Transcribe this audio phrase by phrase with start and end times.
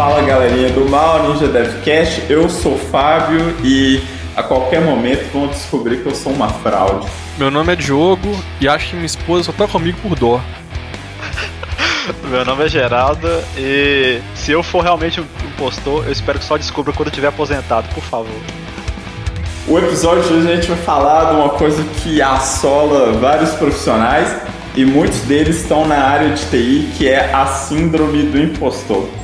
[0.00, 4.02] Fala galerinha do Mal Ninja Devcast, eu sou o Fábio e
[4.34, 7.06] a qualquer momento vão descobrir que eu sou uma fraude.
[7.36, 10.40] Meu nome é Diogo e acho que minha esposa só tá comigo por dó.
[12.30, 13.28] Meu nome é Geraldo
[13.58, 17.28] e se eu for realmente um impostor, eu espero que só descubra quando eu tiver
[17.28, 18.40] aposentado, por favor.
[19.68, 24.34] O episódio de hoje a gente vai falar de uma coisa que assola vários profissionais
[24.74, 29.19] e muitos deles estão na área de TI, que é a síndrome do impostor.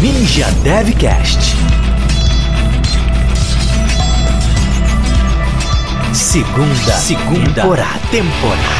[0.00, 1.56] Ninja Devcast.
[6.14, 7.98] Segunda, segunda temporada.
[8.08, 8.78] temporada.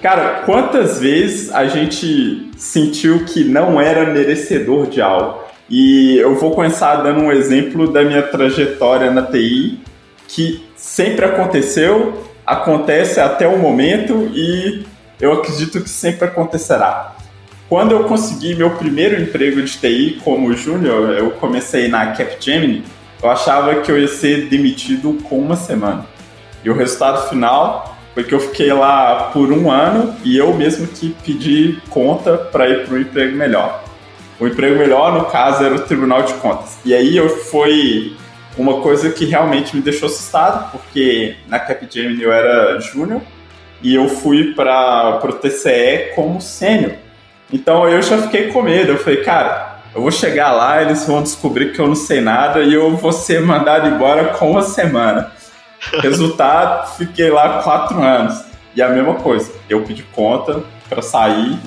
[0.00, 5.42] Cara, quantas vezes a gente sentiu que não era merecedor de algo?
[5.68, 9.80] E eu vou começar dando um exemplo da minha trajetória na TI,
[10.28, 14.84] que sempre aconteceu, acontece até o momento e
[15.20, 17.16] eu acredito que sempre acontecerá.
[17.68, 22.84] Quando eu consegui meu primeiro emprego de TI como júnior, eu comecei na Capgemini,
[23.22, 26.06] eu achava que eu ia ser demitido com uma semana.
[26.62, 30.86] E o resultado final foi que eu fiquei lá por um ano e eu mesmo
[30.86, 33.82] que pedi conta para ir para um emprego melhor.
[34.38, 36.78] O emprego melhor, no caso, era o Tribunal de Contas.
[36.84, 38.14] E aí eu foi
[38.56, 43.20] uma coisa que realmente me deixou assustado, porque na Capgemini eu era júnior
[43.82, 46.92] e eu fui para o TCE como sênior.
[47.52, 48.92] Então eu já fiquei com medo.
[48.92, 52.60] Eu falei, cara, eu vou chegar lá, eles vão descobrir que eu não sei nada
[52.60, 55.32] e eu vou ser mandado embora com uma semana.
[56.00, 58.44] Resultado, fiquei lá quatro anos.
[58.74, 61.58] E a mesma coisa, eu pedi conta para sair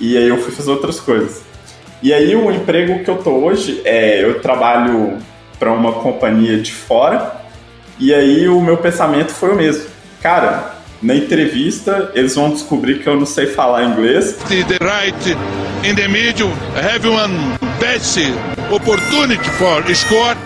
[0.00, 1.42] e aí eu fui fazer outras coisas.
[2.02, 5.18] E aí o emprego que eu tô hoje é eu trabalho
[5.62, 7.40] para uma companhia de fora
[7.96, 9.84] e aí o meu pensamento foi o mesmo.
[10.20, 14.36] Cara, na entrevista eles vão descobrir que eu não sei falar inglês.
[14.48, 15.38] The right
[15.88, 17.32] in the middle, have one
[17.78, 18.18] best
[18.72, 20.36] opportunity for score.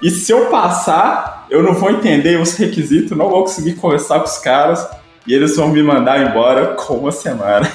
[0.00, 4.26] E se eu passar, eu não vou entender os requisitos, não vou conseguir conversar com
[4.26, 4.86] os caras
[5.26, 7.66] e eles vão me mandar embora com uma semana.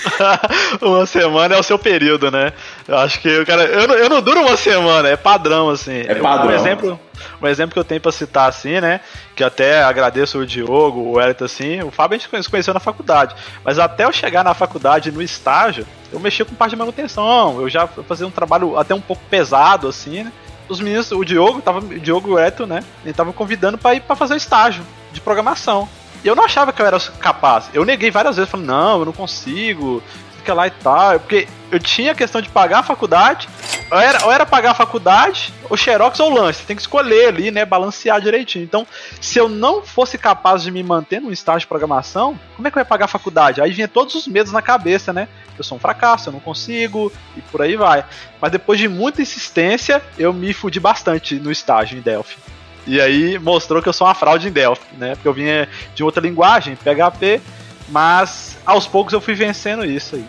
[0.80, 2.54] uma semana é o seu período, né?
[2.88, 6.00] Eu acho que, cara, eu não, eu não duro uma semana, é padrão, assim.
[6.08, 6.48] É padrão.
[6.48, 7.00] Um exemplo,
[7.42, 9.00] um exemplo que eu tenho pra citar, assim, né?
[9.36, 11.82] Que até agradeço o Diogo, o Elito, assim.
[11.82, 13.34] O Fábio a gente se conheceu na faculdade.
[13.62, 17.60] Mas até eu chegar na faculdade, no estágio, eu mexia com parte de manutenção.
[17.60, 20.32] Eu já fazia um trabalho até um pouco pesado, assim, né?
[20.66, 22.82] Os meninos, o Diogo, tava, o Diogo e o Elito, né?
[23.04, 24.82] Ele tava convidando para ir para fazer o estágio
[25.12, 25.86] de programação.
[26.24, 27.70] Eu não achava que eu era capaz.
[27.72, 30.02] Eu neguei várias vezes, falando, não, eu não consigo,
[30.36, 31.20] fica lá e tal.
[31.20, 33.48] Porque eu tinha a questão de pagar a faculdade,
[33.90, 36.60] ou era, ou era pagar a faculdade, ou Xerox ou lanche.
[36.60, 37.64] Você tem que escolher ali, né?
[37.64, 38.64] Balancear direitinho.
[38.64, 38.86] Então,
[39.20, 42.78] se eu não fosse capaz de me manter num estágio de programação, como é que
[42.78, 43.60] eu ia pagar a faculdade?
[43.60, 45.28] Aí vinha todos os medos na cabeça, né?
[45.56, 48.04] Eu sou um fracasso, eu não consigo, e por aí vai.
[48.40, 52.36] Mas depois de muita insistência, eu me fudi bastante no estágio em Delphi.
[52.86, 55.14] E aí mostrou que eu sou uma fraude em Delphi, né?
[55.14, 57.40] Porque eu vinha de outra linguagem, PHP,
[57.88, 60.24] mas aos poucos eu fui vencendo isso aí.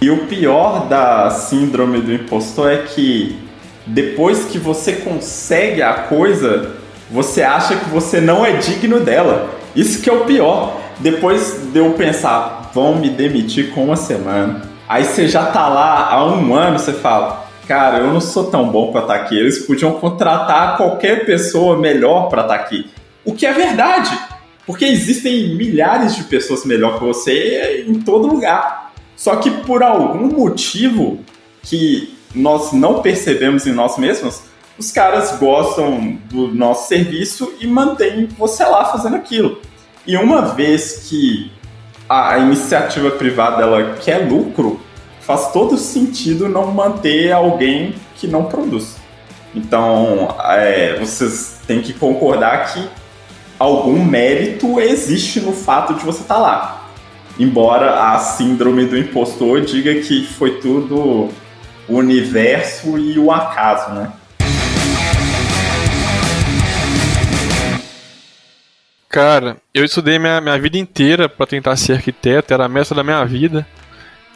[0.00, 3.38] E o pior da síndrome do impostor é que
[3.86, 6.76] depois que você consegue a coisa,
[7.10, 9.50] você acha que você não é digno dela.
[9.74, 10.80] Isso que é o pior.
[10.98, 14.62] Depois de eu pensar, vão me demitir com uma semana.
[14.88, 17.41] Aí você já tá lá há um ano, você fala,
[17.72, 19.38] cara, eu não sou tão bom para estar tá aqui.
[19.38, 22.90] Eles podiam contratar qualquer pessoa melhor para estar tá aqui.
[23.24, 24.10] O que é verdade,
[24.66, 28.92] porque existem milhares de pessoas melhor que você em todo lugar.
[29.16, 31.20] Só que por algum motivo
[31.62, 34.42] que nós não percebemos em nós mesmos,
[34.78, 39.62] os caras gostam do nosso serviço e mantêm você lá fazendo aquilo.
[40.06, 41.50] E uma vez que
[42.06, 44.78] a iniciativa privada ela quer lucro,
[45.22, 48.96] faz todo sentido não manter alguém que não produz.
[49.54, 52.88] Então, é, vocês têm que concordar que
[53.58, 56.88] algum mérito existe no fato de você estar tá lá.
[57.38, 61.28] Embora a síndrome do impostor diga que foi tudo
[61.88, 64.12] o universo e o acaso, né?
[69.08, 73.04] Cara, eu estudei minha, minha vida inteira para tentar ser arquiteto, era a meta da
[73.04, 73.66] minha vida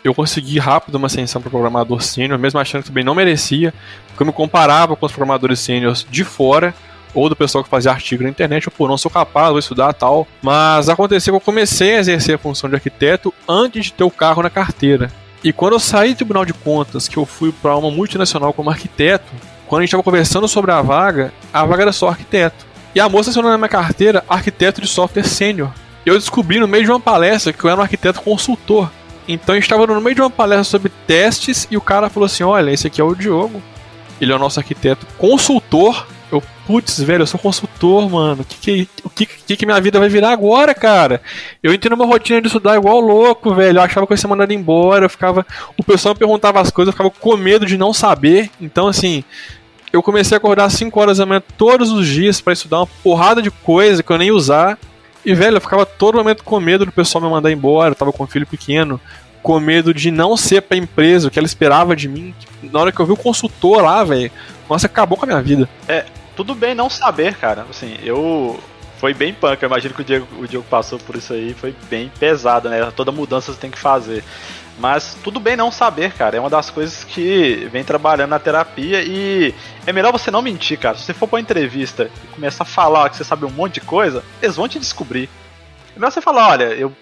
[0.08, 3.72] eu consegui rápido uma ascensão para programador sênior, mesmo achando que também não merecia,
[4.08, 6.74] porque eu me comparava com os programadores sêniores de fora,
[7.14, 9.94] ou do pessoal que fazia artigo na internet, eu, pô, não sou capaz, vou estudar
[9.94, 10.28] tal.
[10.42, 14.10] Mas aconteceu que eu comecei a exercer a função de arquiteto antes de ter o
[14.10, 15.10] carro na carteira.
[15.42, 18.68] E quando eu saí do Tribunal de Contas, que eu fui para uma multinacional como
[18.68, 19.32] arquiteto,
[19.66, 22.66] quando a gente estava conversando sobre a vaga, a vaga era só arquiteto.
[22.94, 25.70] E a moça acionou na minha carteira arquiteto de software sênior.
[26.04, 28.90] Eu descobri no meio de uma palestra que eu era um arquiteto consultor.
[29.28, 32.26] Então a gente estava no meio de uma palestra sobre testes e o cara falou
[32.26, 33.62] assim: Olha, esse aqui é o Diogo.
[34.20, 36.06] Ele é o nosso arquiteto consultor.
[36.30, 38.42] Eu, putz, velho, eu sou consultor, mano.
[38.42, 41.20] O que que, que, que minha vida vai virar agora, cara?
[41.62, 43.78] Eu entrei numa rotina de estudar igual louco, velho.
[43.78, 45.04] Eu achava que eu ia ser mandado embora.
[45.04, 45.46] Eu ficava.
[45.76, 48.50] O pessoal me perguntava as coisas, eu ficava com medo de não saber.
[48.60, 49.22] Então, assim,
[49.92, 52.86] eu comecei a acordar às 5 horas da manhã todos os dias para estudar uma
[52.86, 54.78] porrada de coisa que eu nem usar.
[55.26, 58.12] E, velho, eu ficava todo momento com medo do pessoal me mandar embora, eu tava
[58.12, 59.00] com um filho pequeno,
[59.42, 62.32] com medo de não ser pra empresa o que ela esperava de mim.
[62.62, 64.30] Na hora que eu vi o consultor lá, velho,
[64.70, 65.68] nossa, acabou com a minha vida.
[65.88, 66.04] É,
[66.36, 67.66] tudo bem não saber, cara.
[67.68, 68.56] Assim, eu.
[68.98, 71.74] Foi bem punk, eu imagino que o Diego, o Diego passou por isso aí, foi
[71.90, 72.90] bem pesado, né?
[72.94, 74.24] Toda mudança você tem que fazer.
[74.78, 76.36] Mas tudo bem não saber, cara.
[76.36, 79.54] É uma das coisas que vem trabalhando na terapia e
[79.86, 80.96] é melhor você não mentir, cara.
[80.96, 83.74] Se você for pra uma entrevista e começar a falar que você sabe um monte
[83.74, 85.30] de coisa, eles vão te descobrir.
[85.94, 86.92] É melhor você falar, olha, eu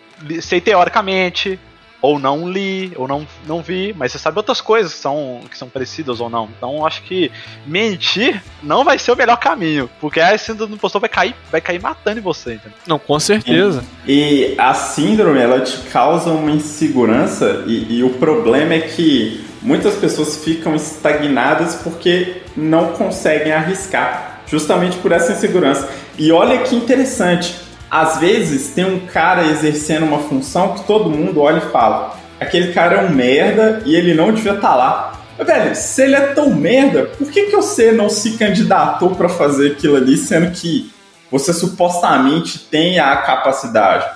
[0.41, 1.59] sei teoricamente,
[2.05, 5.57] ou não li, ou não, não vi, mas você sabe outras coisas que são, que
[5.57, 6.51] são parecidas ou não.
[6.55, 7.33] Então acho que
[7.67, 11.63] mentir não vai ser o melhor caminho, porque a síndrome do impostor vai cair, vai
[11.63, 12.57] cair matando em você.
[12.57, 12.77] Entendeu?
[12.87, 13.83] Não, com certeza.
[14.07, 19.43] E, e, a síndrome, ela te causa uma insegurança, e, e o problema é que
[19.63, 25.89] muitas pessoas ficam estagnadas porque não conseguem arriscar, justamente por essa insegurança.
[26.19, 27.64] E olha que interessante,
[27.95, 32.73] às vezes tem um cara exercendo uma função que todo mundo olha e fala: aquele
[32.73, 35.23] cara é um merda e ele não devia estar tá lá.
[35.39, 39.29] Mas, velho, se ele é tão merda, por que, que você não se candidatou para
[39.29, 40.91] fazer aquilo ali, sendo que
[41.31, 44.07] você supostamente tem a capacidade?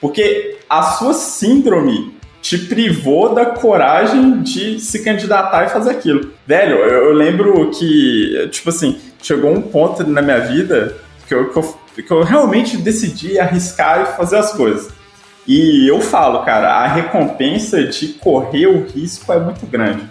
[0.00, 2.12] Porque a sua síndrome
[2.42, 6.32] te privou da coragem de se candidatar e fazer aquilo.
[6.44, 10.96] Velho, eu, eu lembro que, tipo assim, chegou um ponto na minha vida
[11.30, 14.92] que eu, que eu que eu realmente decidi arriscar e fazer as coisas.
[15.46, 20.02] E eu falo, cara, a recompensa de correr o risco é muito grande.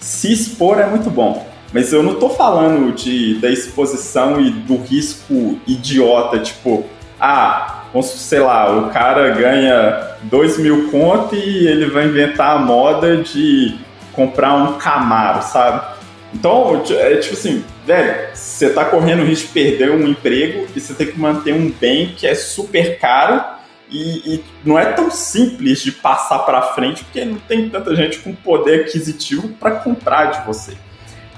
[0.00, 1.46] Se expor é muito bom.
[1.72, 6.84] Mas eu não tô falando de, da exposição e do risco idiota, tipo,
[7.20, 13.16] ah, sei lá, o cara ganha 2 mil conto e ele vai inventar a moda
[13.18, 13.76] de
[14.12, 15.95] comprar um Camaro, sabe?
[16.34, 20.80] Então, é tipo assim, velho, você tá correndo o risco de perder um emprego e
[20.80, 23.42] você tem que manter um bem que é super caro
[23.88, 28.18] e, e não é tão simples de passar para frente porque não tem tanta gente
[28.18, 30.76] com poder aquisitivo para comprar de você.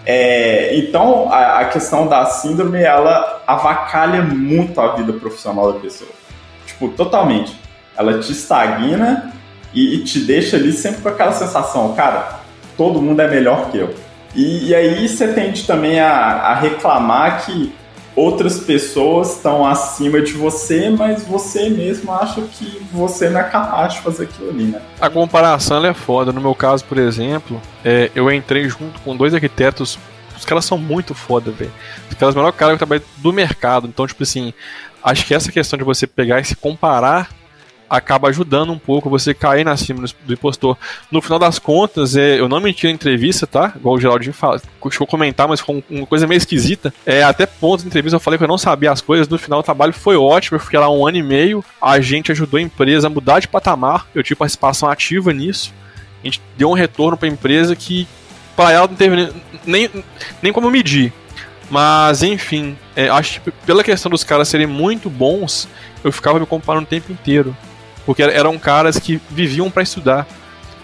[0.06, 6.10] É, então, a, a, questão da síndrome, ela avacalha muito a vida profissional da pessoa.
[6.66, 7.54] Tipo, totalmente.
[7.94, 9.34] Ela te estagna
[9.74, 12.40] e, e te deixa ali sempre com aquela sensação, cara,
[12.74, 17.44] todo mundo é melhor que eu e, e aí você tende também a, a reclamar
[17.44, 17.72] que
[18.18, 23.94] outras pessoas estão acima de você, mas você mesmo acha que você não é capaz
[23.94, 24.82] de fazer aquilo ali, né?
[25.00, 26.32] A comparação é foda.
[26.32, 29.98] No meu caso, por exemplo, é, eu entrei junto com dois arquitetos.
[30.36, 31.72] Os caras são muito foda, velho.
[32.10, 33.86] Os caras melhor cara que trabalham do mercado.
[33.86, 34.52] Então, tipo assim,
[35.02, 37.28] acho que essa questão de você pegar e se comparar
[37.88, 40.76] acaba ajudando um pouco você cair na cima do impostor.
[41.10, 43.72] No final das contas, é, eu não menti na entrevista, tá?
[43.76, 46.92] Igual o Geraldinho fala, a comentar, mas foi uma coisa meio esquisita.
[47.06, 49.28] É, até ponto da entrevista eu falei que eu não sabia as coisas.
[49.28, 50.56] No final, o trabalho foi ótimo.
[50.56, 51.64] Eu fiquei lá um ano e meio.
[51.80, 54.06] A gente ajudou a empresa a mudar de patamar.
[54.14, 55.72] Eu tive participação ativa nisso.
[56.22, 58.06] A gente deu um retorno para a empresa que,
[58.56, 59.32] para ela, não teve
[59.64, 59.88] nem,
[60.42, 61.12] nem como medir.
[61.70, 65.68] Mas, enfim, é, acho que pela questão dos caras serem muito bons,
[66.02, 67.56] eu ficava me comparando o tempo inteiro.
[68.08, 70.26] Porque eram caras que viviam para estudar.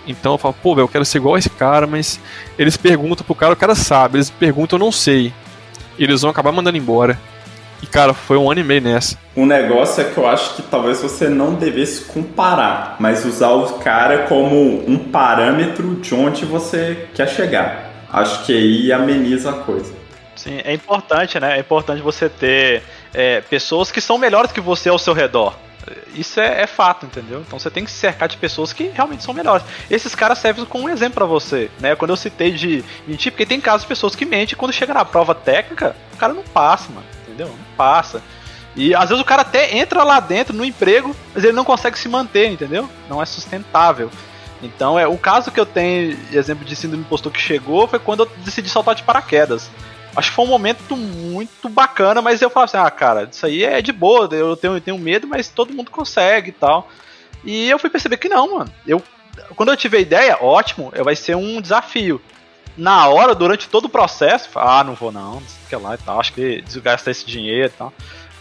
[0.07, 2.21] Então eu falo, pô, velho, eu quero ser igual a esse cara, mas
[2.59, 5.33] eles perguntam pro cara, o cara sabe, eles perguntam, eu não sei.
[5.99, 7.19] E eles vão acabar mandando embora.
[7.83, 9.17] E cara, foi um ano e meio nessa.
[9.35, 13.79] Um negócio é que eu acho que talvez você não devesse comparar, mas usar o
[13.79, 17.91] cara como um parâmetro de onde você quer chegar.
[18.13, 19.95] Acho que aí ameniza a coisa.
[20.37, 21.57] Sim, é importante, né?
[21.57, 22.83] É importante você ter
[23.15, 25.55] é, pessoas que são melhores que você ao seu redor.
[26.15, 27.41] Isso é, é, fato, entendeu?
[27.41, 29.65] Então você tem que se cercar de pessoas que realmente são melhores.
[29.91, 31.95] Esses caras servem como um exemplo para você, né?
[31.97, 35.05] Quando eu citei de mentir, porque tem casos de pessoas que mentem quando chega na
[35.05, 37.49] prova técnica, o cara não passa, mano, entendeu?
[37.49, 38.23] Não passa.
[38.77, 41.99] E às vezes o cara até entra lá dentro no emprego, mas ele não consegue
[41.99, 42.89] se manter, entendeu?
[43.09, 44.11] Não é sustentável.
[44.63, 48.21] Então, é o caso que eu tenho, exemplo de síndrome impostor que chegou, foi quando
[48.21, 49.71] eu decidi saltar de paraquedas.
[50.17, 53.65] Acho que foi um momento muito bacana, mas eu falava assim, ah, cara, isso aí
[53.65, 56.89] é de boa, eu tenho, eu tenho medo, mas todo mundo consegue e tal.
[57.45, 58.73] E eu fui perceber que não, mano.
[58.87, 59.03] Eu,
[59.57, 62.21] quando eu tive a ideia, ótimo, vai ser um desafio.
[62.77, 65.95] Na hora, durante todo o processo, ah, não vou não, não sei o que lá
[65.95, 67.93] e tal, acho que desgastar esse dinheiro e tal.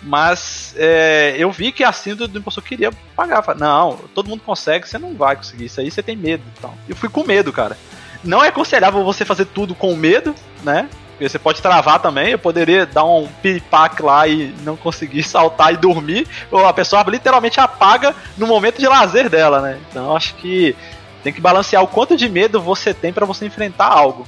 [0.02, 3.42] Mas é, eu vi que a síndrome do impostor queria pagar.
[3.42, 6.44] Falei, não, todo mundo consegue, você não vai conseguir isso aí, você tem medo.
[6.58, 6.74] Então.
[6.88, 7.78] Eu fui com medo, cara.
[8.24, 10.90] Não é aconselhável você fazer tudo com medo, né?
[11.14, 12.32] Porque você pode travar também.
[12.32, 16.28] Eu poderia dar um pipac lá e não conseguir saltar e dormir.
[16.52, 19.80] Ou a pessoa literalmente apaga no momento de lazer dela, né?
[19.90, 20.76] Então acho que
[21.24, 24.28] tem que balancear o quanto de medo você tem para você enfrentar algo.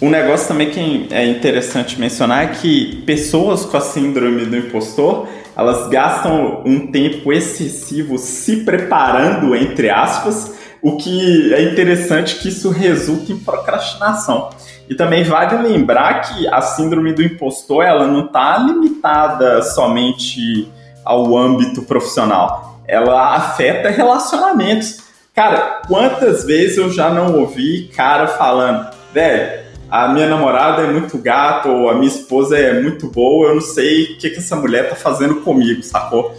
[0.00, 5.28] Um negócio também que é interessante mencionar é que pessoas com a síndrome do impostor,
[5.56, 12.70] elas gastam um tempo excessivo se preparando, entre aspas, o que é interessante que isso
[12.70, 14.50] resulta em procrastinação.
[14.88, 20.70] E também vale lembrar que a síndrome do impostor, ela não está limitada somente
[21.04, 22.80] ao âmbito profissional.
[22.86, 24.98] Ela afeta relacionamentos.
[25.34, 31.16] Cara, quantas vezes eu já não ouvi cara falando, velho, a minha namorada é muito
[31.18, 34.56] gata ou a minha esposa é muito boa, eu não sei o que, que essa
[34.56, 36.34] mulher tá fazendo comigo, sacou?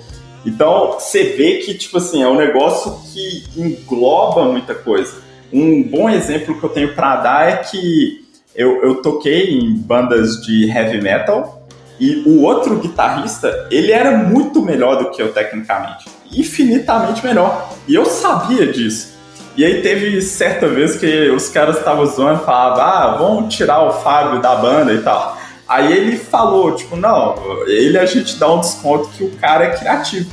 [0.46, 5.14] Então, você vê que, tipo assim, é um negócio que engloba muita coisa.
[5.52, 10.42] Um bom exemplo que eu tenho para dar é que eu, eu toquei em bandas
[10.42, 11.68] de heavy metal
[12.00, 16.06] e o outro guitarrista, ele era muito melhor do que eu tecnicamente.
[16.32, 17.70] Infinitamente melhor.
[17.88, 19.20] E eu sabia disso.
[19.58, 23.92] E aí teve certa vez que os caras estavam zoando, falavam, ah, vamos tirar o
[23.92, 25.38] Fábio da banda e tal.
[25.70, 27.36] Aí ele falou, tipo, não,
[27.68, 30.32] ele a gente dá um desconto que o cara é criativo.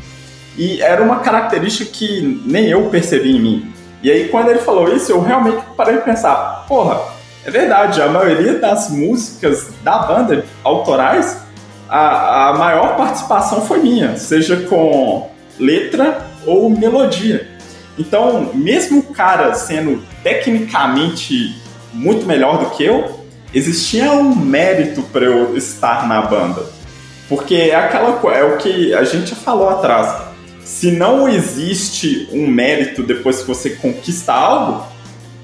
[0.56, 3.72] E era uma característica que nem eu percebi em mim.
[4.02, 6.98] E aí quando ele falou isso, eu realmente parei de pensar, porra,
[7.44, 11.36] é verdade, a maioria das músicas da banda, autorais,
[11.86, 17.46] a, a maior participação foi minha, seja com letra ou melodia.
[17.98, 21.54] Então, mesmo o cara sendo tecnicamente
[21.92, 26.64] muito melhor do que eu, existia um mérito para eu estar na banda.
[27.28, 30.24] Porque é aquela é o que a gente falou atrás.
[30.64, 34.84] Se não existe um mérito depois que você conquista algo,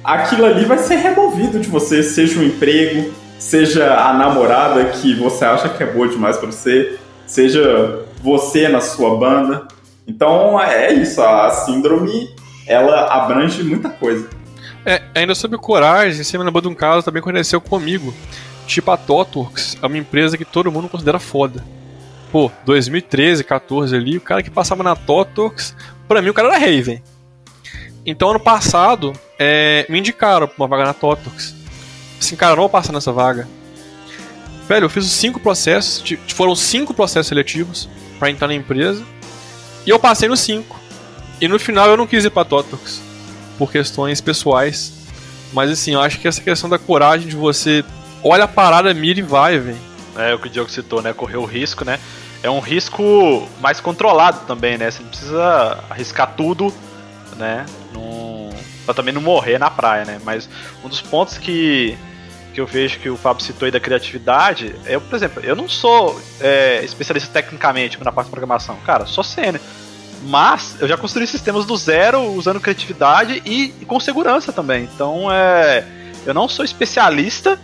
[0.03, 5.45] aquilo ali vai ser removido de você, seja um emprego, seja a namorada que você
[5.45, 9.67] acha que é boa demais para você, seja você na sua banda.
[10.07, 12.29] Então é isso, a síndrome
[12.67, 14.29] ela abrange muita coisa.
[14.85, 18.13] É, ainda sobre coragem, você me lembrou de um caso também aconteceu comigo.
[18.67, 21.65] Tipo a Totworks, é uma empresa que todo mundo considera foda.
[22.31, 25.77] Pô, 2013, 14 ali, o cara que passava na Totworks,
[26.09, 27.03] pra mim o cara era Raven.
[28.05, 31.55] Então ano passado, é, me indicaram pra uma vaga na Totworks.
[32.19, 33.49] Assim, cara, não vou passar nessa vaga.
[34.69, 39.05] Velho, eu fiz cinco processos, foram cinco processos seletivos para entrar na empresa,
[39.85, 40.81] e eu passei nos cinco.
[41.41, 43.12] E no final eu não quis ir pra Totox
[43.63, 44.93] por questões pessoais.
[45.53, 47.85] Mas assim, eu acho que essa questão da coragem de você
[48.25, 49.79] olha a parada, mira e vai, velho.
[50.17, 51.13] É o que o Diogo citou, né?
[51.13, 52.01] Correr o risco, né?
[52.43, 54.91] É um risco mais controlado também, né?
[54.91, 56.75] Você não precisa arriscar tudo,
[57.37, 57.65] né?
[57.93, 58.51] Num...
[58.85, 60.21] Pra também não morrer na praia, né?
[60.25, 60.49] Mas
[60.85, 61.97] um dos pontos que,
[62.53, 65.69] que eu vejo que o Fábio citou aí da criatividade, eu, por exemplo, eu não
[65.69, 68.77] sou é, especialista tecnicamente na parte de programação.
[68.85, 69.63] Cara, sou sênior.
[70.25, 74.89] Mas eu já construí sistemas do zero, usando criatividade e, e com segurança também.
[74.95, 75.85] Então é.
[76.25, 77.59] Eu não sou especialista,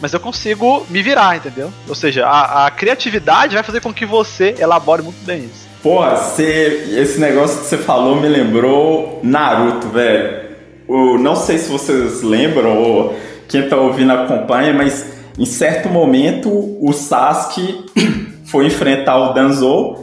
[0.00, 1.70] mas eu consigo me virar, entendeu?
[1.86, 5.68] Ou seja, a, a, criatividade vai fazer com que você elabore muito bem isso.
[5.82, 10.52] Porra, você, esse negócio que você falou me lembrou Naruto, velho.
[10.88, 13.16] O, não sei se vocês lembram ou
[13.48, 15.06] quem tá ouvindo acompanha, mas
[15.38, 17.84] em certo momento o Sasuke
[18.46, 20.01] foi enfrentar o Danzo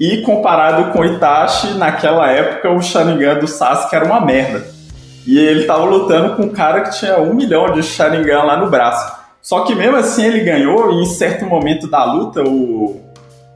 [0.00, 4.66] e comparado com Itachi, naquela época o Sharingan do Sasuke era uma merda.
[5.26, 8.70] E ele tava lutando com um cara que tinha um milhão de Sharingan lá no
[8.70, 9.14] braço.
[9.42, 12.98] Só que mesmo assim ele ganhou e em certo momento da luta o,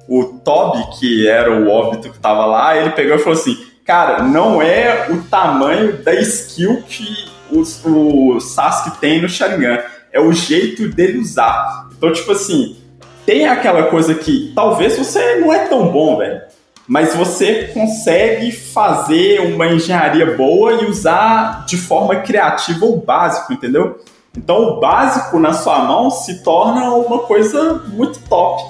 [0.06, 4.22] o Toby, que era o óbito que tava lá, ele pegou e falou assim, cara,
[4.22, 7.06] não é o tamanho da skill que
[7.50, 9.78] o, o Sasuke tem no Sharingan,
[10.12, 11.88] é o jeito dele usar.
[11.96, 12.76] Então, tipo assim,
[13.24, 16.40] tem aquela coisa que talvez você não é tão bom, velho.
[16.86, 24.02] Mas você consegue fazer uma engenharia boa e usar de forma criativa o básico, entendeu?
[24.36, 28.62] Então o básico na sua mão se torna uma coisa muito top.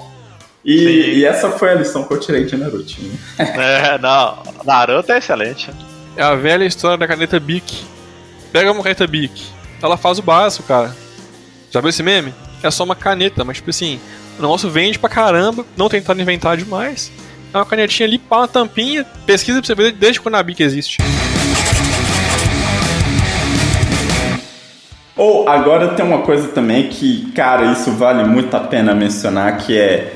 [0.63, 2.95] E, e essa foi a lição que eu tirei de Naruto.
[3.37, 5.69] É, não, Naruto é excelente.
[6.15, 7.83] É a velha história da caneta Bic.
[8.51, 9.43] Pega uma caneta Bic,
[9.81, 10.95] ela faz o básico, cara.
[11.69, 12.33] Já viu esse meme?
[12.63, 13.99] É só uma caneta, mas tipo assim,
[14.37, 17.11] o negócio vende pra caramba, não tentando inventar demais.
[17.53, 20.61] É uma canetinha ali, pá, uma tampinha, pesquisa pra você ver desde quando a Bic
[20.61, 20.97] existe.
[25.15, 29.77] Ou agora tem uma coisa também que, cara, isso vale muito a pena mencionar, que
[29.77, 30.13] é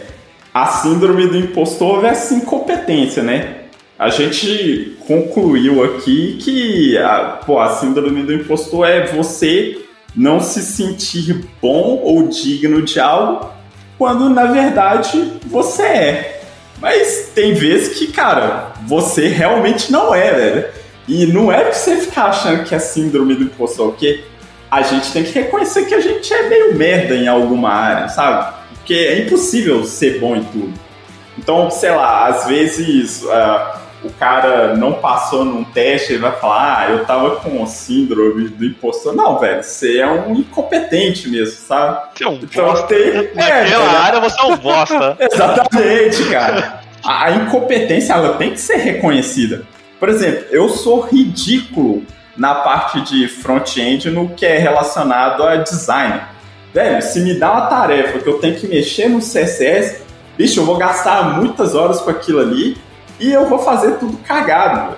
[0.54, 3.56] a síndrome do impostor versus incompetência, né?
[3.98, 9.80] A gente concluiu aqui que a, pô, a síndrome do impostor é você
[10.16, 13.59] não se sentir bom ou digno de algo
[14.00, 16.41] quando na verdade você é.
[16.82, 20.65] Mas tem vezes que, cara, você realmente não é, velho.
[21.06, 24.24] E não é pra você ficar achando que é síndrome do impostor, porque
[24.72, 28.53] a gente tem que reconhecer que a gente é meio merda em alguma área, sabe?
[28.75, 30.74] Porque é impossível ser bom em tudo.
[31.38, 36.79] Então, sei lá, às vezes uh, o cara não passou num teste e vai falar,
[36.79, 39.13] ah, eu tava com síndrome do impostor.
[39.13, 42.10] Não, velho, você é um incompetente mesmo, sabe?
[42.15, 42.88] Você é um então, bosta.
[42.88, 43.13] Tem...
[43.36, 45.18] Naquela é, área você é um bosta.
[45.32, 46.82] Exatamente, cara.
[47.03, 49.63] A incompetência, ela tem que ser reconhecida.
[50.00, 52.03] Por exemplo, eu sou ridículo
[52.38, 56.22] na parte de front-end no que é relacionado a design.
[56.74, 60.01] Velho, se me dá uma tarefa que eu tenho que mexer no CSS,
[60.38, 62.77] bicho, eu vou gastar muitas horas com aquilo ali
[63.20, 64.98] e eu vou fazer tudo cagado.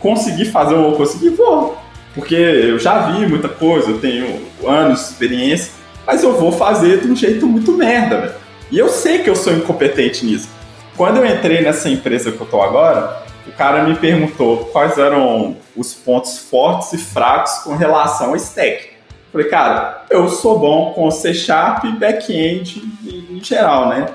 [0.00, 1.78] Conseguir fazer, vou conseguir, vou.
[2.14, 5.72] Porque eu já vi muita coisa, eu tenho anos de experiência,
[6.06, 8.34] mas eu vou fazer de um jeito muito merda, velho.
[8.70, 10.48] E eu sei que eu sou incompetente nisso.
[10.96, 15.56] Quando eu entrei nessa empresa que eu tô agora, o cara me perguntou quais eram
[15.76, 18.90] os pontos fortes e fracos com relação a stack.
[19.30, 22.82] Falei, cara, eu sou bom com C Sharp e back-end
[23.30, 24.06] em geral, né?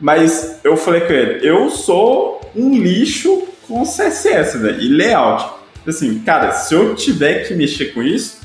[0.00, 4.76] Mas eu falei com ele, eu sou um lixo com CSS né?
[4.80, 5.46] e layout.
[5.86, 8.40] Assim, cara, se eu tiver que mexer com isso,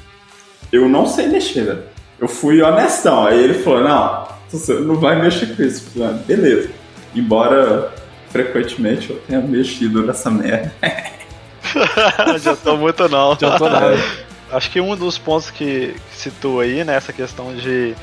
[0.72, 1.78] eu não sei mexer, né?
[2.20, 3.26] Eu fui honestão.
[3.26, 5.90] Aí ele falou, não, você não vai mexer com isso.
[5.92, 6.70] Falei, ah, beleza.
[7.16, 7.94] Embora
[8.30, 10.72] frequentemente eu tenha mexido nessa merda.
[12.40, 13.38] Já tô muito não.
[13.40, 13.98] Já tô nada.
[14.52, 17.94] Acho que um dos pontos que, que citou aí, né, essa questão de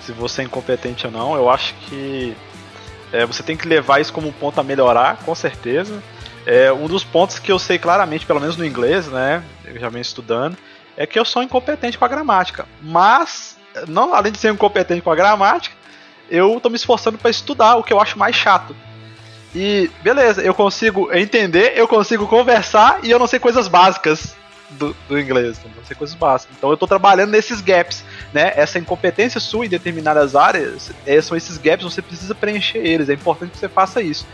[0.00, 2.32] se você é incompetente ou não, eu acho que
[3.12, 6.02] é, você tem que levar isso como um ponto a melhorar, com certeza.
[6.44, 9.42] É, um dos pontos que eu sei claramente, pelo menos no inglês, né?
[9.64, 10.56] Eu já venho estudando,
[10.96, 12.66] é que eu sou incompetente com a gramática.
[12.80, 13.56] Mas,
[13.88, 15.74] não além de ser incompetente com a gramática,
[16.30, 18.74] eu estou me esforçando para estudar, o que eu acho mais chato.
[19.54, 24.36] E beleza, eu consigo entender, eu consigo conversar e eu não sei coisas básicas
[24.70, 26.56] do, do inglês, não sei coisas básicas.
[26.56, 31.36] Então eu estou trabalhando nesses gaps né, essa incompetência sua em determinadas áreas, é, são
[31.36, 34.26] esses gaps, você precisa preencher eles, é importante que você faça isso.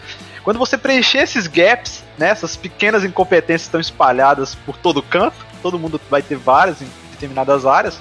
[0.42, 5.78] Quando você preencher esses gaps, né, essas pequenas incompetências estão espalhadas por todo canto, todo
[5.78, 8.00] mundo vai ter várias em determinadas áreas,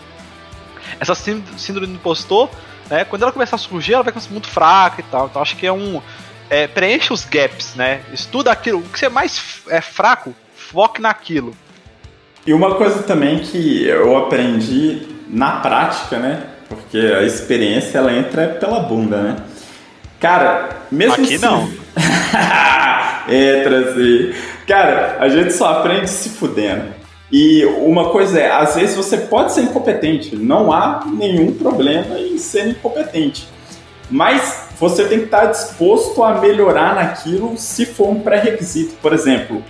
[0.99, 2.49] essa síndrome do impostor,
[2.89, 5.27] né, quando ela começar a surgir, ela vai começar muito fraca e tal.
[5.27, 6.01] Então acho que é um.
[6.49, 8.03] É, preencha os gaps, né?
[8.11, 8.79] Estuda aquilo.
[8.79, 11.55] O que você é mais é fraco, foque naquilo.
[12.45, 16.43] E uma coisa também que eu aprendi na prática, né?
[16.67, 19.35] Porque a experiência ela entra pela bunda, né?
[20.19, 21.45] Cara, mesmo Aqui se...
[21.45, 21.69] não.
[23.27, 24.33] entra assim.
[24.67, 27.01] Cara, a gente só aprende se fudendo.
[27.31, 32.37] E uma coisa é, às vezes você pode ser incompetente, não há nenhum problema em
[32.37, 33.47] ser incompetente.
[34.09, 38.95] Mas você tem que estar disposto a melhorar naquilo se for um pré-requisito.
[39.01, 39.63] Por exemplo,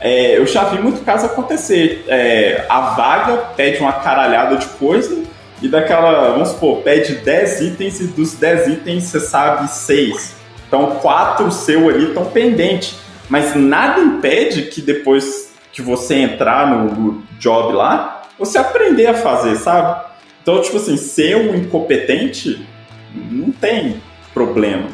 [0.00, 2.04] é, eu já vi muito caso acontecer.
[2.08, 5.22] É, a vaga pede uma caralhada de coisa
[5.60, 10.36] e daquela, vamos supor, pede 10 itens e dos 10 itens você sabe 6.
[10.66, 12.96] Então, quatro seu ali estão pendentes.
[13.28, 19.14] Mas nada impede que depois que você entrar no, no job lá, você aprender a
[19.14, 20.06] fazer, sabe?
[20.42, 22.66] Então, tipo assim, ser um incompetente
[23.14, 24.00] não tem
[24.32, 24.86] problema.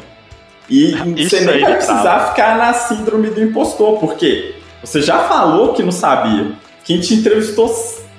[0.69, 5.73] E Isso você nem vai precisar ficar na síndrome do impostor, porque você já falou
[5.73, 6.51] que não sabia.
[6.83, 7.73] Quem te entrevistou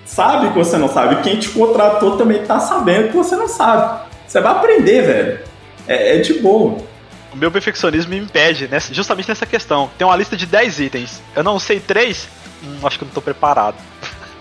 [0.05, 1.22] sabe que você não sabe.
[1.22, 4.05] Quem te contratou também tá sabendo que você não sabe.
[4.26, 5.40] Você vai aprender, velho.
[5.87, 6.76] É, é de boa.
[7.33, 9.88] O meu perfeccionismo me impede, justamente nessa questão.
[9.96, 11.22] Tem uma lista de 10 itens.
[11.37, 12.29] Eu não sei 3,
[12.64, 13.76] hum, acho que eu não tô preparado.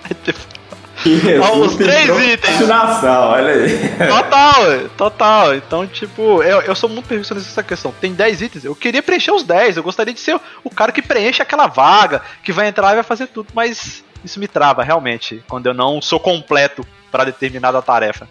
[1.05, 2.67] Que os três itens.
[2.67, 3.89] olha aí.
[4.09, 5.55] Total, total.
[5.55, 7.93] Então, tipo, eu, eu sou muito perfeccionista nessa questão.
[8.01, 9.77] Tem 10 itens, eu queria preencher os 10.
[9.77, 13.03] Eu gostaria de ser o cara que preenche aquela vaga, que vai entrar e vai
[13.03, 18.27] fazer tudo, mas isso me trava realmente quando eu não sou completo para determinada tarefa.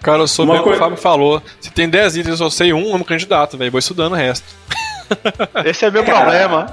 [0.00, 0.78] Cara, eu sou Uma bem coisa...
[0.78, 1.42] o Fábio falou.
[1.60, 3.70] Se tem 10 itens, eu sei um, eu me candidato, velho.
[3.70, 4.46] Vou estudando o resto.
[5.62, 6.66] Esse é meu Cara, problema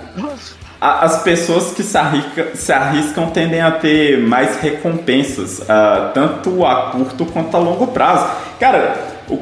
[0.82, 6.90] as pessoas que se, arrisca, se arriscam tendem a ter mais recompensas, uh, tanto a
[6.90, 8.28] curto quanto a longo prazo.
[8.60, 8.96] Cara,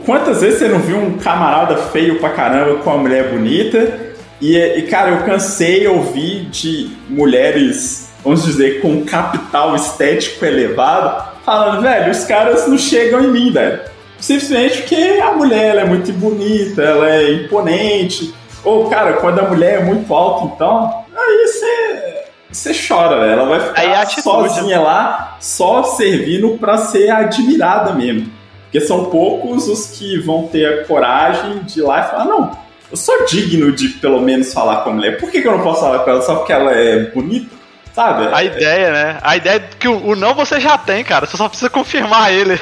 [0.06, 4.10] quantas vezes você não viu um camarada feio pra caramba com uma mulher bonita?
[4.42, 11.24] E, e cara, eu cansei de ouvir de mulheres, vamos dizer, com capital estético elevado,
[11.46, 13.80] falando, velho, os caras não chegam em mim, velho.
[14.20, 18.34] Simplesmente porque a mulher é muito bonita, ela é imponente.
[18.66, 22.24] Ou, cara, quando a mulher é muito alta, então, aí você.
[22.52, 23.34] Você chora, velho.
[23.34, 24.24] Ela vai ficar atitude.
[24.24, 28.32] sozinha lá, só servindo pra ser admirada mesmo.
[28.64, 32.52] Porque são poucos os que vão ter a coragem de ir lá e falar, não,
[32.92, 35.20] eu sou digno de pelo menos falar com a mulher.
[35.20, 37.56] Por que, que eu não posso falar com ela só porque ela é bonita?
[37.94, 38.30] Sabe?
[38.32, 39.18] A ideia, né?
[39.22, 41.26] A ideia é que o, o não você já tem, cara.
[41.26, 42.60] Você só precisa confirmar ele.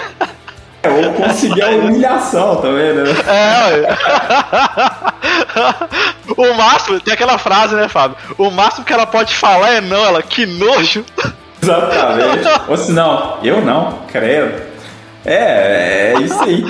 [0.84, 3.10] É, ou conseguir a humilhação, tá vendo?
[3.28, 3.98] É.
[6.38, 8.18] O máximo, tem aquela frase, né, Fábio?
[8.38, 11.04] O máximo que ela pode falar é não, ela, que nojo.
[11.62, 12.48] Exatamente.
[12.70, 14.62] Ou se não, eu não, credo.
[15.26, 16.63] É, é isso aí.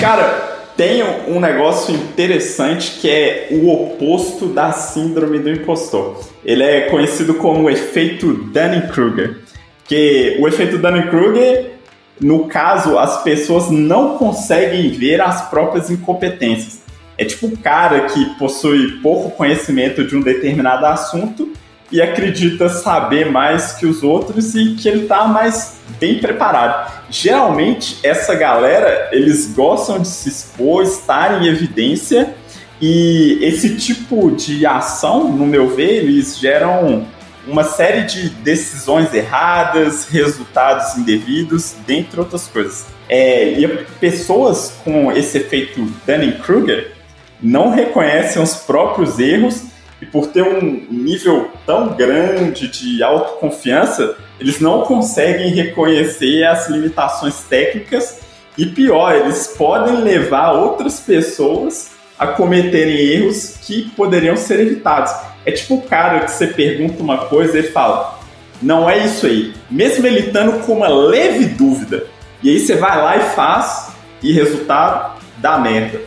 [0.00, 6.20] Cara, tem um negócio interessante que é o oposto da síndrome do impostor.
[6.44, 9.38] Ele é conhecido como o efeito Dunning-Kruger.
[9.88, 11.72] Que o efeito Dunning-Kruger,
[12.20, 16.80] no caso, as pessoas não conseguem ver as próprias incompetências.
[17.18, 21.52] É tipo o cara que possui pouco conhecimento de um determinado assunto
[21.90, 26.92] e acredita saber mais que os outros e que ele tá mais bem preparado.
[27.08, 32.34] Geralmente, essa galera, eles gostam de se expor, estar em evidência
[32.80, 37.06] e esse tipo de ação, no meu ver, eles geram
[37.46, 42.86] uma série de decisões erradas, resultados indevidos, dentre outras coisas.
[43.08, 43.68] É, e
[44.00, 46.92] pessoas com esse efeito Dunning-Kruger
[47.40, 49.64] não reconhecem os próprios erros
[50.00, 57.40] e por ter um nível tão grande de autoconfiança, eles não conseguem reconhecer as limitações
[57.48, 58.20] técnicas
[58.58, 65.12] e pior, eles podem levar outras pessoas a cometerem erros que poderiam ser evitados.
[65.46, 68.18] É tipo o cara que você pergunta uma coisa e ele fala:
[68.60, 69.54] não é isso aí.
[69.70, 72.06] Mesmo ele estando com uma leve dúvida.
[72.42, 76.00] E aí você vai lá e faz, e resultado dá merda.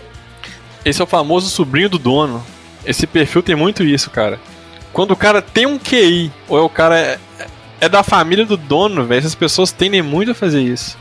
[0.84, 2.44] Esse é o famoso sobrinho do dono.
[2.86, 4.40] Esse perfil tem muito isso, cara.
[4.92, 7.20] Quando o cara tem um QI, ou é o cara é,
[7.82, 10.98] é da família do dono, velho, essas pessoas tendem muito a fazer isso.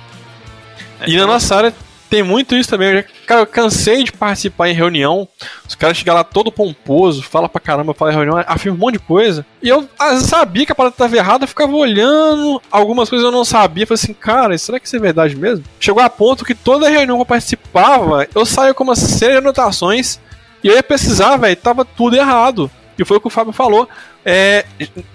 [1.07, 1.75] E na nossa área
[2.09, 2.89] tem muito isso também.
[2.89, 5.29] Eu, já, cara, eu cansei de participar em reunião.
[5.67, 8.95] Os caras chegam lá todo pomposo, fala pra caramba, fala em reunião, afirma um monte
[8.95, 9.45] de coisa.
[9.63, 12.61] E eu ah, sabia que a parada estava errada, eu ficava olhando.
[12.71, 13.87] Algumas coisas eu não sabia.
[13.87, 15.65] Falei assim, cara, será que isso é verdade mesmo?
[15.79, 19.39] Chegou a ponto que toda reunião que eu participava, eu saía com uma série de
[19.39, 20.19] anotações.
[20.63, 22.71] E eu ia pesquisar, velho, tava tudo errado.
[22.99, 23.89] E foi o que o Fábio falou.
[24.25, 24.65] É,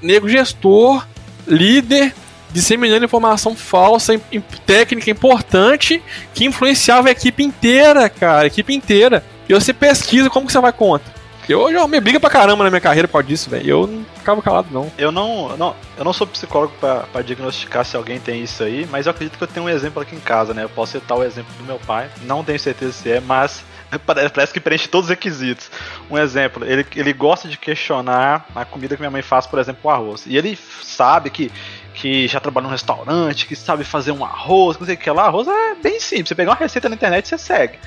[0.01, 1.05] nego gestor,
[1.45, 2.13] líder,
[2.53, 6.01] disseminando informação falsa, em, técnica importante,
[6.33, 9.25] que influenciava a equipe inteira, cara, a equipe inteira.
[9.49, 11.11] E você pesquisa como que você vai contra.
[11.49, 13.69] Eu já me briga pra caramba na minha carreira por causa disso, velho.
[13.69, 14.89] Eu não ficava calado, não.
[14.97, 19.05] Eu não, não, eu não sou psicólogo pra diagnosticar se alguém tem isso aí, mas
[19.05, 20.63] eu acredito que eu tenho um exemplo aqui em casa, né?
[20.63, 22.09] Eu posso citar o exemplo do meu pai.
[22.21, 23.61] Não tenho certeza se é, mas
[24.33, 25.69] Parece que preenche todos os requisitos.
[26.09, 29.81] Um exemplo, ele, ele gosta de questionar a comida que minha mãe faz, por exemplo,
[29.83, 30.25] o arroz.
[30.25, 31.51] E ele sabe que,
[31.93, 35.25] que já trabalha num restaurante, que sabe fazer um arroz, não sei o que lá.
[35.25, 36.29] Arroz é bem simples.
[36.29, 37.77] Você pegar uma receita na internet e você segue.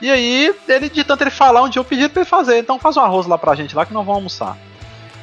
[0.00, 2.58] E aí, ele, de tanto ele falar, um dia eu pedi pra ele fazer.
[2.58, 4.56] Então faz um arroz lá pra gente lá que nós vamos almoçar.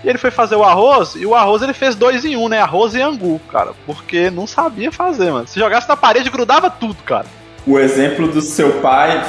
[0.04, 2.60] E ele foi fazer o arroz, e o arroz ele fez dois em um, né?
[2.60, 3.72] Arroz e angu, cara.
[3.86, 5.48] Porque não sabia fazer, mano.
[5.48, 7.26] Se jogasse na parede, grudava tudo, cara.
[7.66, 9.26] O exemplo do seu pai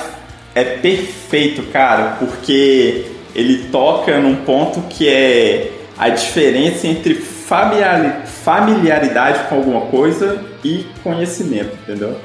[0.55, 7.15] é perfeito, cara, porque ele toca num ponto que é a diferença entre
[7.47, 12.19] familiaridade com alguma coisa e conhecimento, entendeu?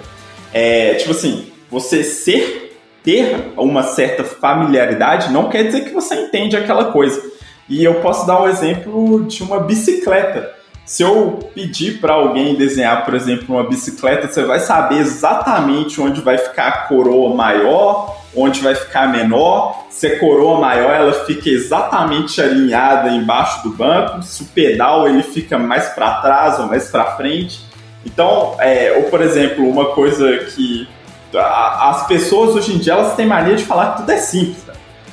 [0.54, 6.58] É, tipo assim, você ser, ter uma certa familiaridade não quer dizer que você entende
[6.58, 7.22] aquela coisa.
[7.70, 10.56] E eu posso dar um exemplo de uma bicicleta.
[10.86, 16.22] Se eu pedir para alguém desenhar, por exemplo, uma bicicleta, você vai saber exatamente onde
[16.22, 19.86] vai ficar a coroa maior, onde vai ficar menor.
[19.90, 24.22] Se a coroa maior, ela fica exatamente alinhada embaixo do banco.
[24.24, 27.66] Se o pedal ele fica mais para trás ou mais para frente.
[28.06, 30.88] Então, é, ou por exemplo, uma coisa que
[31.36, 34.62] a, as pessoas hoje em dia elas têm mania de falar que tudo é simples.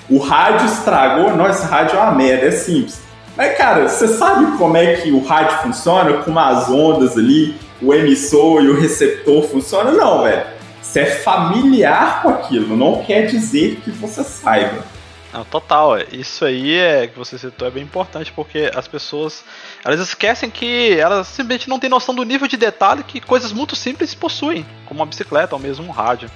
[0.09, 3.08] O rádio estragou, nossa, rádio é uma merda, é simples.
[3.39, 6.23] Mas, cara, você sabe como é que o rádio funciona?
[6.25, 9.95] Com as ondas ali, o emissor e o receptor funcionam?
[9.95, 14.83] Não, velho você é familiar com aquilo, não quer dizer que você saiba.
[15.31, 16.07] Não, total, é.
[16.11, 19.45] isso aí é que você citou é bem importante porque as pessoas
[19.85, 23.77] elas esquecem que elas simplesmente não têm noção do nível de detalhe que coisas muito
[23.77, 26.31] simples possuem, como uma bicicleta ou mesmo um rádio.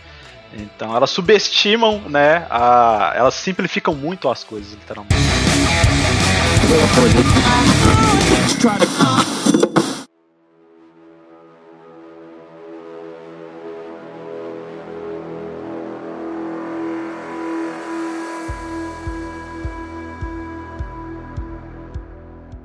[0.52, 2.46] Então elas subestimam, né?
[2.50, 5.32] A, elas simplificam muito as coisas, literalmente.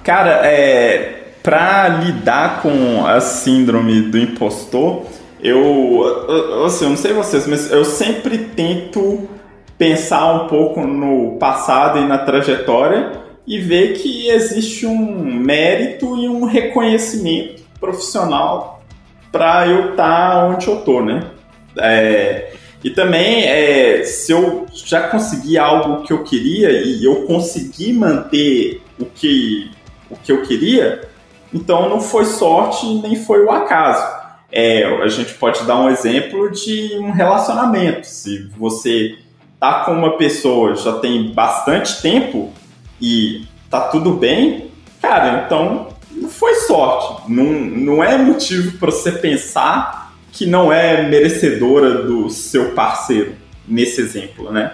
[0.03, 5.05] Cara, é, pra lidar com a síndrome do impostor,
[5.41, 9.27] eu, eu, assim, eu não sei vocês, mas eu sempre tento
[9.77, 16.27] pensar um pouco no passado e na trajetória e ver que existe um mérito e
[16.27, 18.83] um reconhecimento profissional
[19.31, 21.31] para eu estar tá onde eu tô, né?
[21.79, 22.51] É,
[22.83, 28.81] e também, é, se eu já consegui algo que eu queria e eu consegui manter
[28.99, 29.71] o que,
[30.09, 31.07] o que eu queria,
[31.53, 34.17] então não foi sorte nem foi o acaso.
[34.51, 38.05] É, a gente pode dar um exemplo de um relacionamento.
[38.05, 39.17] Se você
[39.59, 42.53] tá com uma pessoa já tem bastante tempo
[43.01, 47.29] e tá tudo bem, cara, então não foi sorte.
[47.31, 53.35] Não, não é motivo para você pensar que não é merecedora do seu parceiro,
[53.67, 54.71] nesse exemplo, né?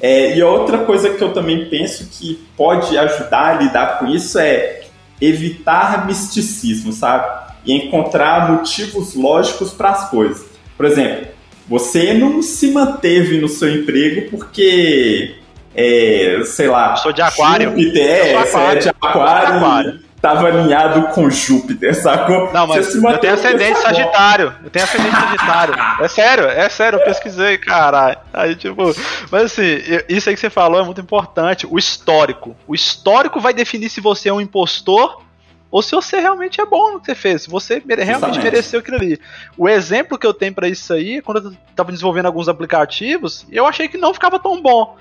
[0.00, 4.38] É, e outra coisa que eu também penso que pode ajudar a lidar com isso
[4.38, 4.82] é
[5.20, 7.50] evitar misticismo, sabe?
[7.66, 10.46] E encontrar motivos lógicos para as coisas.
[10.76, 11.26] Por exemplo,
[11.68, 15.36] você não se manteve no seu emprego porque,
[15.74, 16.90] é, sei lá.
[16.90, 17.70] Eu sou de aquário.
[17.70, 18.78] Júpiter, é, aquário.
[18.78, 19.56] é de aquário.
[19.56, 22.52] aquário tava alinhado com Júpiter, sacou?
[22.52, 24.54] Não, mas eu tenho ascendente Sagitário.
[24.62, 25.74] Eu tenho ascendente Sagitário.
[26.00, 28.18] É sério, é sério, eu pesquisei, caralho.
[28.32, 28.94] Aí, tipo,
[29.30, 29.78] mas assim,
[30.08, 31.66] isso aí que você falou é muito importante.
[31.68, 32.54] O histórico.
[32.66, 35.22] O histórico vai definir se você é um impostor
[35.70, 38.42] ou se você realmente é bom no que você fez, se você realmente Justamente.
[38.42, 39.20] mereceu aquilo ali.
[39.56, 43.64] O exemplo que eu tenho para isso aí, quando eu estava desenvolvendo alguns aplicativos, eu
[43.64, 44.96] achei que não ficava tão bom.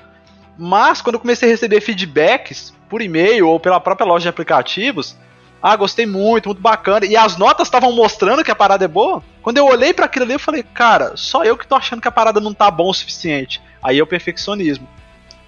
[0.61, 5.15] Mas quando eu comecei a receber feedbacks por e-mail ou pela própria loja de aplicativos,
[5.63, 7.05] ah, gostei muito, muito bacana.
[7.05, 9.23] E as notas estavam mostrando que a parada é boa.
[9.41, 12.09] Quando eu olhei para aquilo ali, eu falei, cara, só eu que tô achando que
[12.09, 13.61] a parada não tá bom o suficiente.
[13.81, 14.85] Aí é o perfeccionismo.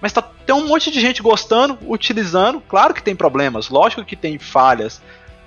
[0.00, 2.62] Mas tá, tem um monte de gente gostando, utilizando.
[2.62, 5.02] Claro que tem problemas, lógico que tem falhas.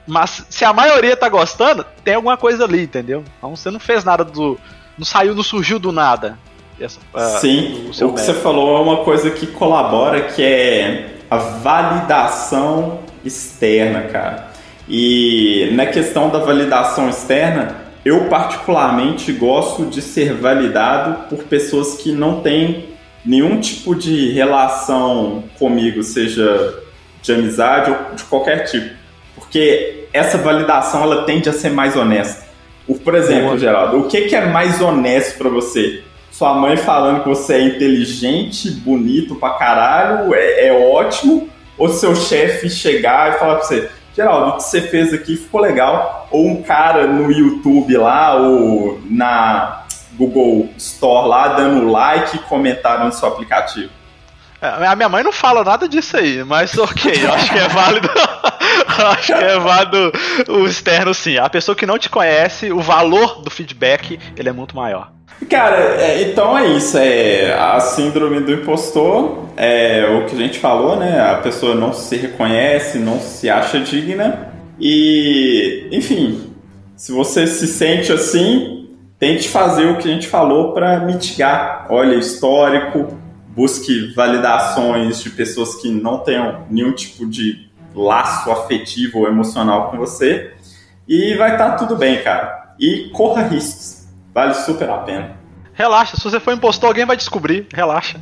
[0.05, 3.23] Mas se a maioria tá gostando, tem alguma coisa ali, entendeu?
[3.39, 4.59] Então você não fez nada do.
[4.95, 6.37] Não saiu, não surgiu do nada.
[6.79, 11.09] Essa, uh, Sim, o, o que você falou é uma coisa que colabora, que é
[11.29, 14.47] a validação externa, cara.
[14.87, 22.11] E na questão da validação externa, eu particularmente gosto de ser validado por pessoas que
[22.11, 22.89] não têm
[23.25, 26.83] nenhum tipo de relação comigo, seja
[27.21, 28.93] de amizade ou de qualquer tipo.
[29.33, 32.45] Porque essa validação ela tende a ser mais honesta.
[33.03, 33.57] Por exemplo, Boa.
[33.57, 36.03] Geraldo, o que, que é mais honesto para você?
[36.37, 42.13] Sua mãe falando que você é inteligente, bonito pra caralho, é, é ótimo, ou seu
[42.13, 46.45] chefe chegar e falar pra você, Geraldo, o que você fez aqui ficou legal, ou
[46.45, 49.85] um cara no YouTube lá, ou na
[50.17, 53.91] Google Store lá dando like e comentaram no seu aplicativo.
[54.61, 57.69] É, a minha mãe não fala nada disso aí, mas ok, eu acho que é
[57.69, 58.09] válido.
[59.09, 60.11] acho que é válido
[60.49, 61.37] o externo sim.
[61.37, 65.14] A pessoa que não te conhece, o valor do feedback ele é muito maior.
[65.49, 66.97] Cara, é, então é isso.
[66.97, 71.19] É a síndrome do impostor, é o que a gente falou, né?
[71.19, 74.53] A pessoa não se reconhece, não se acha digna.
[74.79, 76.53] E, enfim,
[76.95, 81.87] se você se sente assim, tente fazer o que a gente falou para mitigar.
[81.89, 83.17] Olha, histórico,
[83.55, 89.97] busque validações de pessoas que não tenham nenhum tipo de laço afetivo ou emocional com
[89.97, 90.51] você
[91.07, 92.75] e vai estar tá tudo bem, cara.
[92.79, 94.04] E corra riscos,
[94.35, 95.37] vale super a pena.
[95.73, 98.19] Relaxa, se você for impostor, alguém vai descobrir, relaxa.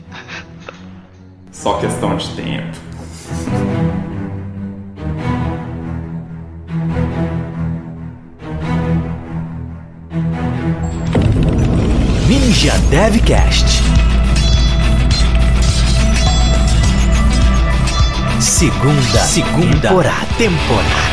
[1.52, 2.78] Só questão de tempo.
[12.28, 13.84] Ninja Devcast.
[18.40, 20.26] Segunda, segunda temporada.
[20.38, 21.13] temporada.